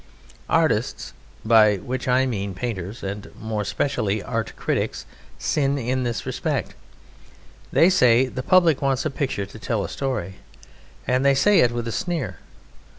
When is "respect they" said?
6.25-7.87